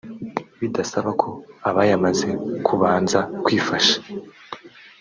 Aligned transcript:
bidasaba 0.59 1.09
ko 1.21 1.27
abayamaze 1.69 2.27
kubanza 2.65 3.19
kwifasha 3.43 3.95